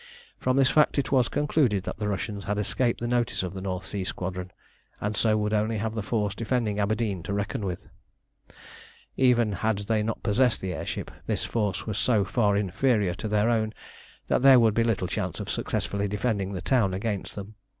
[0.39, 3.61] From this fact it was concluded that the Russians had escaped the notice of the
[3.61, 4.49] North Sea Squadron,
[4.99, 7.87] and so would only have the force defending Aberdeen to reckon with.
[9.15, 13.27] Even had they not possessed the air ship, this force was so far inferior to
[13.27, 13.75] their own
[14.27, 17.53] that there would be little chance of successfully defending the town against them.